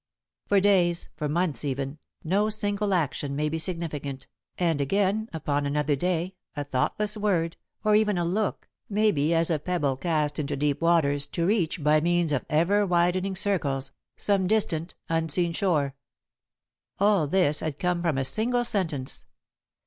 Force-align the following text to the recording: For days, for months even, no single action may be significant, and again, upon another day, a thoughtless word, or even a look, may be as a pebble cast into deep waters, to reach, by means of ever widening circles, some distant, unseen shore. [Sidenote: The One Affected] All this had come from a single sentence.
For 0.47 0.59
days, 0.59 1.09
for 1.15 1.29
months 1.29 1.63
even, 1.63 1.99
no 2.23 2.49
single 2.49 2.91
action 2.91 3.35
may 3.35 3.49
be 3.49 3.59
significant, 3.59 4.25
and 4.57 4.81
again, 4.81 5.29
upon 5.31 5.67
another 5.67 5.95
day, 5.95 6.33
a 6.55 6.63
thoughtless 6.63 7.15
word, 7.15 7.55
or 7.83 7.95
even 7.95 8.17
a 8.17 8.25
look, 8.25 8.67
may 8.89 9.11
be 9.11 9.31
as 9.35 9.51
a 9.51 9.59
pebble 9.59 9.95
cast 9.97 10.39
into 10.39 10.57
deep 10.57 10.81
waters, 10.81 11.27
to 11.27 11.45
reach, 11.45 11.83
by 11.83 12.01
means 12.01 12.31
of 12.31 12.45
ever 12.49 12.83
widening 12.83 13.35
circles, 13.35 13.91
some 14.17 14.47
distant, 14.47 14.95
unseen 15.07 15.53
shore. 15.53 15.93
[Sidenote: 16.97 16.97
The 16.97 17.05
One 17.05 17.13
Affected] 17.13 17.19
All 17.19 17.27
this 17.47 17.59
had 17.59 17.77
come 17.77 18.01
from 18.01 18.17
a 18.17 18.25
single 18.25 18.65
sentence. 18.65 19.27